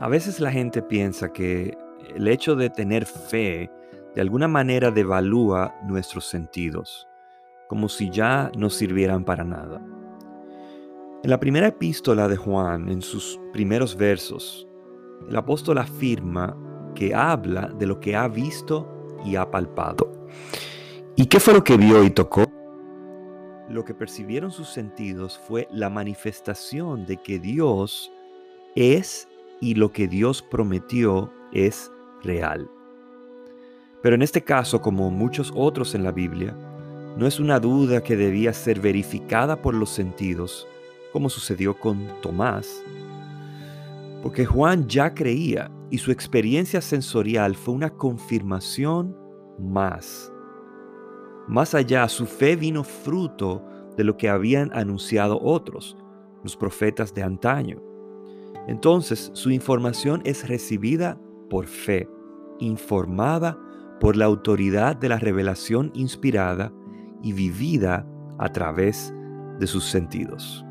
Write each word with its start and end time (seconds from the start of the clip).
A 0.00 0.08
veces 0.08 0.40
la 0.40 0.50
gente 0.50 0.80
piensa 0.80 1.30
que 1.30 1.76
el 2.16 2.26
hecho 2.26 2.56
de 2.56 2.70
tener 2.70 3.04
fe 3.04 3.70
de 4.14 4.22
alguna 4.22 4.48
manera 4.48 4.90
devalúa 4.90 5.74
nuestros 5.84 6.24
sentidos, 6.24 7.06
como 7.68 7.86
si 7.90 8.08
ya 8.08 8.50
no 8.56 8.70
sirvieran 8.70 9.26
para 9.26 9.44
nada. 9.44 9.78
En 11.22 11.28
la 11.28 11.38
primera 11.38 11.66
epístola 11.66 12.28
de 12.28 12.36
Juan, 12.38 12.88
en 12.88 13.02
sus 13.02 13.38
primeros 13.52 13.94
versos, 13.94 14.66
el 15.28 15.36
apóstol 15.36 15.76
afirma 15.76 16.56
que 16.94 17.14
habla 17.14 17.68
de 17.78 17.86
lo 17.86 18.00
que 18.00 18.16
ha 18.16 18.26
visto 18.26 18.88
y 19.22 19.36
ha 19.36 19.50
palpado. 19.50 20.10
¿Y 21.14 21.26
qué 21.26 21.38
fue 21.38 21.52
lo 21.52 21.62
que 21.62 21.76
vio 21.76 22.02
y 22.04 22.08
tocó? 22.08 22.50
Lo 23.68 23.84
que 23.84 23.92
percibieron 23.92 24.50
sus 24.50 24.70
sentidos 24.70 25.38
fue 25.46 25.68
la 25.70 25.90
manifestación 25.90 27.04
de 27.04 27.18
que 27.18 27.38
Dios 27.38 28.10
es 28.74 29.29
y 29.60 29.74
lo 29.74 29.92
que 29.92 30.08
Dios 30.08 30.42
prometió 30.42 31.32
es 31.52 31.90
real. 32.22 32.70
Pero 34.02 34.14
en 34.14 34.22
este 34.22 34.42
caso, 34.42 34.80
como 34.80 35.10
muchos 35.10 35.52
otros 35.54 35.94
en 35.94 36.04
la 36.04 36.12
Biblia, 36.12 36.56
no 37.16 37.26
es 37.26 37.38
una 37.38 37.60
duda 37.60 38.02
que 38.02 38.16
debía 38.16 38.52
ser 38.52 38.80
verificada 38.80 39.60
por 39.60 39.74
los 39.74 39.90
sentidos, 39.90 40.66
como 41.12 41.28
sucedió 41.28 41.78
con 41.78 42.06
Tomás, 42.22 42.82
porque 44.22 44.46
Juan 44.46 44.86
ya 44.88 45.14
creía 45.14 45.70
y 45.90 45.98
su 45.98 46.12
experiencia 46.12 46.80
sensorial 46.80 47.56
fue 47.56 47.74
una 47.74 47.90
confirmación 47.90 49.16
más. 49.58 50.32
Más 51.48 51.74
allá, 51.74 52.08
su 52.08 52.26
fe 52.26 52.54
vino 52.54 52.84
fruto 52.84 53.64
de 53.96 54.04
lo 54.04 54.16
que 54.16 54.28
habían 54.28 54.70
anunciado 54.72 55.40
otros, 55.42 55.96
los 56.44 56.56
profetas 56.56 57.12
de 57.12 57.22
antaño. 57.22 57.89
Entonces, 58.66 59.30
su 59.34 59.50
información 59.50 60.22
es 60.24 60.48
recibida 60.48 61.20
por 61.48 61.66
fe, 61.66 62.08
informada 62.58 63.58
por 64.00 64.16
la 64.16 64.26
autoridad 64.26 64.96
de 64.96 65.08
la 65.08 65.18
revelación 65.18 65.90
inspirada 65.94 66.72
y 67.22 67.32
vivida 67.32 68.06
a 68.38 68.48
través 68.50 69.12
de 69.58 69.66
sus 69.66 69.84
sentidos. 69.84 70.64